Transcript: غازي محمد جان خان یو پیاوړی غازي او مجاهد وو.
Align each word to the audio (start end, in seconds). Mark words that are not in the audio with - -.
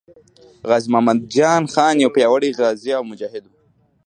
غازي 0.69 0.87
محمد 0.93 1.17
جان 1.35 1.63
خان 1.73 1.95
یو 2.03 2.09
پیاوړی 2.15 2.55
غازي 2.59 2.91
او 2.97 3.03
مجاهد 3.11 3.43
وو. 3.45 3.55